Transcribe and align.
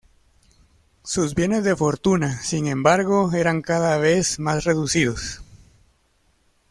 Sus 1.03 1.35
bienes 1.35 1.63
de 1.63 1.75
fortuna, 1.75 2.41
sin 2.41 2.65
embargo, 2.65 3.31
eran 3.33 3.61
cada 3.61 3.99
vez 3.99 4.39
más 4.39 4.63
reducidos. 4.63 5.43